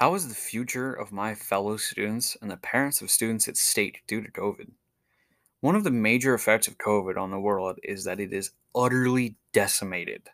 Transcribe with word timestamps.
How 0.00 0.14
is 0.14 0.26
the 0.26 0.34
future 0.34 0.94
of 0.94 1.12
my 1.12 1.34
fellow 1.34 1.76
students 1.76 2.34
and 2.40 2.50
the 2.50 2.56
parents 2.56 3.02
of 3.02 3.10
students 3.10 3.46
at 3.48 3.58
stake 3.58 4.02
due 4.06 4.22
to 4.22 4.32
COVID? 4.32 4.70
One 5.60 5.76
of 5.76 5.84
the 5.84 5.90
major 5.90 6.32
effects 6.32 6.66
of 6.66 6.78
COVID 6.78 7.18
on 7.18 7.30
the 7.30 7.38
world 7.38 7.78
is 7.82 8.04
that 8.04 8.18
it 8.18 8.32
has 8.32 8.52
utterly 8.74 9.36
decimated 9.52 10.30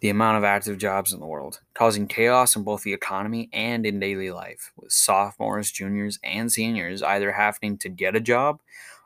the 0.00 0.08
amount 0.08 0.38
of 0.38 0.44
active 0.44 0.78
jobs 0.78 1.12
in 1.12 1.20
the 1.20 1.26
world, 1.26 1.60
causing 1.74 2.06
chaos 2.06 2.56
in 2.56 2.62
both 2.62 2.82
the 2.82 2.94
economy 2.94 3.50
and 3.52 3.84
in 3.84 4.00
daily 4.00 4.30
life, 4.30 4.72
with 4.74 4.90
sophomores, 4.90 5.70
juniors, 5.70 6.18
and 6.24 6.50
seniors 6.50 7.02
either 7.02 7.32
having 7.32 7.76
to 7.76 7.90
get 7.90 8.16
a 8.16 8.20
job 8.20 8.62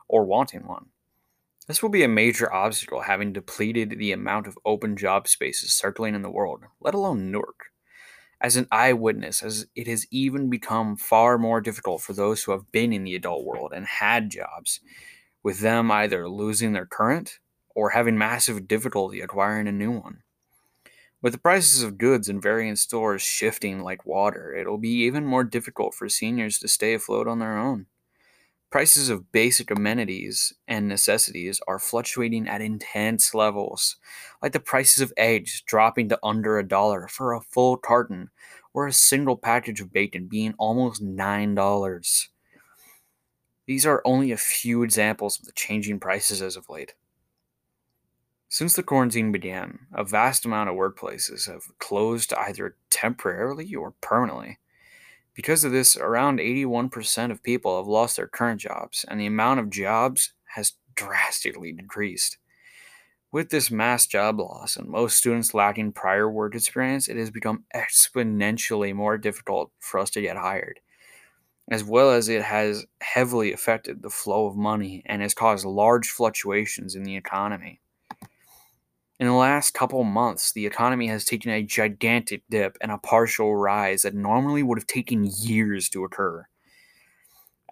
or 0.07 0.23
wanting 0.23 0.65
one. 0.65 0.85
This 1.67 1.83
will 1.83 1.89
be 1.89 2.03
a 2.03 2.07
major 2.07 2.53
obstacle 2.53 3.01
having 3.01 3.33
depleted 3.33 3.99
the 3.99 4.13
amount 4.13 4.47
of 4.47 4.57
open 4.63 4.95
job 4.95 5.27
spaces 5.27 5.73
circling 5.73 6.15
in 6.15 6.21
the 6.21 6.31
world, 6.31 6.63
let 6.79 6.93
alone 6.93 7.33
Newark 7.33 7.68
as 8.41 8.55
an 8.55 8.67
eyewitness, 8.71 9.43
as 9.43 9.67
it 9.75 9.87
has 9.87 10.05
even 10.11 10.49
become 10.49 10.95
far 10.95 11.37
more 11.37 11.61
difficult 11.61 12.01
for 12.01 12.13
those 12.13 12.43
who 12.43 12.51
have 12.51 12.71
been 12.71 12.93
in 12.93 13.03
the 13.03 13.15
adult 13.15 13.45
world 13.45 13.73
and 13.73 13.85
had 13.85 14.29
jobs, 14.29 14.79
with 15.43 15.59
them 15.59 15.91
either 15.91 16.29
losing 16.29 16.73
their 16.73 16.85
current 16.85 17.39
or 17.75 17.91
having 17.91 18.17
massive 18.17 18.67
difficulty 18.67 19.21
acquiring 19.21 19.67
a 19.67 19.71
new 19.71 19.91
one. 19.91 20.23
With 21.21 21.33
the 21.33 21.39
prices 21.39 21.83
of 21.83 21.97
goods 21.97 22.29
in 22.29 22.39
various 22.39 22.81
stores 22.81 23.21
shifting 23.21 23.81
like 23.81 24.05
water, 24.05 24.55
it'll 24.55 24.77
be 24.77 25.03
even 25.03 25.25
more 25.25 25.43
difficult 25.43 25.93
for 25.93 26.07
seniors 26.07 26.59
to 26.59 26.67
stay 26.67 26.93
afloat 26.93 27.27
on 27.27 27.39
their 27.39 27.57
own. 27.57 27.87
Prices 28.69 29.09
of 29.09 29.31
basic 29.31 29.71
amenities 29.71 30.53
and 30.67 30.87
necessities 30.87 31.59
are 31.67 31.79
fluctuating 31.79 32.47
at 32.47 32.61
intense 32.61 33.33
levels, 33.33 33.95
like 34.43 34.51
the 34.51 34.59
prices 34.59 35.01
of 35.01 35.11
eggs 35.17 35.61
dropping 35.65 36.09
to 36.09 36.19
under 36.21 36.59
a 36.59 36.67
dollar 36.67 37.07
for 37.07 37.33
a 37.33 37.41
full 37.41 37.77
carton, 37.77 38.29
or 38.73 38.85
a 38.85 38.93
single 38.93 39.35
package 39.35 39.81
of 39.81 39.91
bacon 39.91 40.27
being 40.27 40.53
almost 40.59 41.03
$9. 41.03 42.27
These 43.65 43.85
are 43.87 44.03
only 44.05 44.31
a 44.31 44.37
few 44.37 44.83
examples 44.83 45.39
of 45.39 45.45
the 45.45 45.51
changing 45.53 45.99
prices 45.99 46.41
as 46.41 46.55
of 46.55 46.69
late. 46.69 46.93
Since 48.49 48.75
the 48.75 48.83
quarantine 48.83 49.31
began, 49.31 49.87
a 49.93 50.03
vast 50.03 50.45
amount 50.45 50.69
of 50.69 50.75
workplaces 50.75 51.47
have 51.47 51.63
closed 51.79 52.33
either 52.33 52.75
temporarily 52.91 53.73
or 53.73 53.93
permanently. 54.01 54.59
Because 55.39 55.63
of 55.63 55.71
this, 55.71 55.95
around 55.95 56.39
81% 56.39 57.31
of 57.31 57.41
people 57.41 57.77
have 57.77 57.87
lost 57.87 58.17
their 58.17 58.27
current 58.27 58.59
jobs, 58.59 59.05
and 59.07 59.17
the 59.17 59.25
amount 59.25 59.61
of 59.61 59.69
jobs 59.69 60.33
has 60.55 60.73
drastically 60.95 61.71
decreased. 61.71 62.37
With 63.31 63.49
this 63.49 63.71
mass 63.71 64.05
job 64.05 64.41
loss 64.41 64.75
and 64.75 64.89
most 64.89 65.15
students 65.15 65.53
lacking 65.53 65.93
prior 65.93 66.29
work 66.29 66.55
experience, 66.55 67.07
it 67.07 67.15
has 67.15 67.31
become 67.31 67.63
exponentially 67.73 68.93
more 68.93 69.17
difficult 69.17 69.71
for 69.79 70.01
us 70.01 70.09
to 70.09 70.21
get 70.21 70.35
hired, 70.35 70.81
as 71.71 71.85
well 71.85 72.11
as 72.11 72.27
it 72.27 72.41
has 72.41 72.85
heavily 72.99 73.53
affected 73.53 74.01
the 74.01 74.09
flow 74.09 74.45
of 74.45 74.57
money 74.57 75.03
and 75.05 75.21
has 75.21 75.33
caused 75.33 75.65
large 75.65 76.09
fluctuations 76.09 76.95
in 76.95 77.03
the 77.03 77.15
economy. 77.15 77.79
In 79.19 79.27
the 79.27 79.33
last 79.33 79.73
couple 79.73 80.01
months, 80.05 80.53
the 80.53 80.65
economy 80.65 81.07
has 81.07 81.25
taken 81.25 81.51
a 81.51 81.61
gigantic 81.61 82.43
dip 82.49 82.77
and 82.79 82.89
a 82.89 82.97
partial 82.97 83.53
rise 83.53 84.03
that 84.03 84.15
normally 84.15 84.63
would 84.63 84.77
have 84.77 84.87
taken 84.87 85.29
years 85.29 85.89
to 85.89 86.05
occur. 86.05 86.47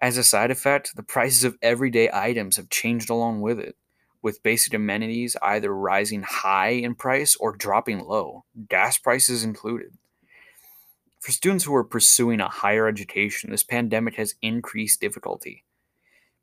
As 0.02 0.18
a 0.18 0.24
side 0.24 0.50
effect, 0.50 0.94
the 0.94 1.02
prices 1.02 1.44
of 1.44 1.56
everyday 1.62 2.10
items 2.12 2.56
have 2.56 2.68
changed 2.68 3.08
along 3.08 3.40
with 3.40 3.58
it, 3.58 3.76
with 4.20 4.42
basic 4.42 4.74
amenities 4.74 5.36
either 5.40 5.74
rising 5.74 6.22
high 6.22 6.68
in 6.68 6.94
price 6.94 7.34
or 7.36 7.56
dropping 7.56 8.00
low, 8.00 8.44
gas 8.68 8.98
prices 8.98 9.42
included. 9.42 9.96
For 11.18 11.32
students 11.32 11.64
who 11.64 11.74
are 11.74 11.82
pursuing 11.82 12.42
a 12.42 12.48
higher 12.48 12.86
education, 12.86 13.50
this 13.50 13.64
pandemic 13.64 14.16
has 14.16 14.34
increased 14.42 15.00
difficulty. 15.00 15.64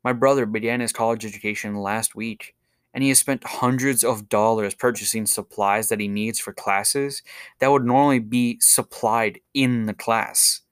My 0.02 0.12
brother 0.12 0.46
began 0.46 0.80
his 0.80 0.92
college 0.92 1.24
education 1.24 1.76
last 1.76 2.16
week 2.16 2.56
and 2.96 3.02
he 3.02 3.10
has 3.10 3.18
spent 3.18 3.44
hundreds 3.44 4.02
of 4.02 4.30
dollars 4.30 4.74
purchasing 4.74 5.26
supplies 5.26 5.90
that 5.90 6.00
he 6.00 6.08
needs 6.08 6.38
for 6.40 6.54
classes 6.54 7.22
that 7.58 7.70
would 7.70 7.84
normally 7.84 8.20
be 8.20 8.56
supplied 8.62 9.38
in 9.52 9.84
the 9.84 9.92
class. 9.92 10.62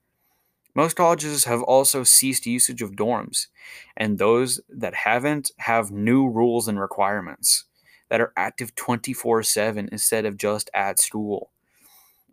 Most 0.74 0.96
colleges 0.96 1.44
have 1.44 1.62
also 1.62 2.02
ceased 2.02 2.46
usage 2.46 2.80
of 2.80 2.92
dorms, 2.92 3.48
and 3.94 4.16
those 4.16 4.58
that 4.70 4.94
haven't 4.94 5.50
have 5.58 5.90
new 5.90 6.26
rules 6.26 6.66
and 6.66 6.80
requirements 6.80 7.66
that 8.08 8.22
are 8.22 8.32
active 8.38 8.74
24 8.74 9.42
7 9.42 9.90
instead 9.92 10.24
of 10.24 10.38
just 10.38 10.70
at 10.72 10.98
school 10.98 11.50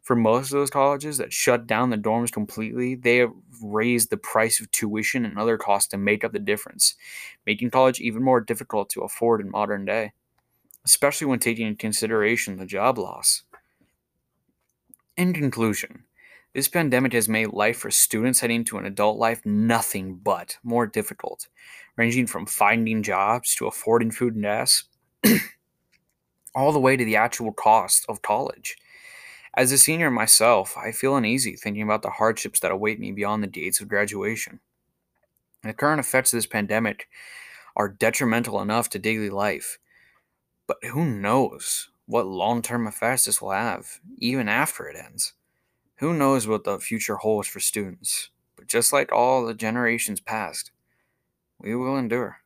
for 0.01 0.15
most 0.15 0.51
of 0.51 0.59
those 0.59 0.69
colleges 0.69 1.17
that 1.17 1.31
shut 1.31 1.67
down 1.67 1.89
the 1.89 1.97
dorms 1.97 2.31
completely, 2.31 2.95
they 2.95 3.17
have 3.17 3.31
raised 3.61 4.09
the 4.09 4.17
price 4.17 4.59
of 4.59 4.71
tuition 4.71 5.25
and 5.25 5.37
other 5.37 5.57
costs 5.57 5.89
to 5.89 5.97
make 5.97 6.23
up 6.23 6.33
the 6.33 6.39
difference, 6.39 6.95
making 7.45 7.69
college 7.69 7.99
even 7.99 8.23
more 8.23 8.41
difficult 8.41 8.89
to 8.89 9.01
afford 9.01 9.41
in 9.41 9.51
modern 9.51 9.85
day, 9.85 10.13
especially 10.85 11.27
when 11.27 11.39
taking 11.39 11.67
into 11.67 11.77
consideration 11.77 12.57
the 12.57 12.65
job 12.65 12.97
loss. 12.97 13.43
In 15.15 15.33
conclusion, 15.33 16.05
this 16.53 16.67
pandemic 16.67 17.13
has 17.13 17.29
made 17.29 17.53
life 17.53 17.77
for 17.77 17.91
students 17.91 18.39
heading 18.39 18.65
to 18.65 18.77
an 18.77 18.85
adult 18.85 19.17
life 19.17 19.45
nothing 19.45 20.15
but 20.15 20.57
more 20.63 20.87
difficult, 20.87 21.47
ranging 21.95 22.25
from 22.25 22.45
finding 22.47 23.03
jobs 23.03 23.53
to 23.55 23.67
affording 23.67 24.11
food 24.11 24.33
and 24.33 24.43
gas, 24.43 24.85
all 26.55 26.71
the 26.71 26.79
way 26.79 26.97
to 26.97 27.05
the 27.05 27.15
actual 27.15 27.53
cost 27.53 28.05
of 28.09 28.21
college. 28.23 28.75
As 29.53 29.71
a 29.73 29.77
senior 29.77 30.09
myself, 30.09 30.77
I 30.77 30.93
feel 30.93 31.17
uneasy 31.17 31.57
thinking 31.57 31.83
about 31.83 32.03
the 32.03 32.09
hardships 32.11 32.61
that 32.61 32.71
await 32.71 32.99
me 32.99 33.11
beyond 33.11 33.43
the 33.43 33.47
dates 33.47 33.81
of 33.81 33.89
graduation. 33.89 34.61
The 35.63 35.73
current 35.73 35.99
effects 35.99 36.31
of 36.31 36.37
this 36.37 36.45
pandemic 36.45 37.09
are 37.75 37.89
detrimental 37.89 38.61
enough 38.61 38.89
to 38.91 38.99
daily 38.99 39.29
life, 39.29 39.77
but 40.67 40.77
who 40.83 41.03
knows 41.03 41.89
what 42.05 42.25
long 42.25 42.61
term 42.61 42.87
effects 42.87 43.25
this 43.25 43.41
will 43.41 43.51
have, 43.51 43.99
even 44.17 44.47
after 44.47 44.87
it 44.87 44.95
ends. 44.95 45.33
Who 45.97 46.13
knows 46.13 46.47
what 46.47 46.63
the 46.63 46.79
future 46.79 47.17
holds 47.17 47.47
for 47.47 47.59
students, 47.59 48.29
but 48.55 48.67
just 48.67 48.93
like 48.93 49.11
all 49.11 49.45
the 49.45 49.53
generations 49.53 50.21
past, 50.21 50.71
we 51.59 51.75
will 51.75 51.97
endure. 51.97 52.37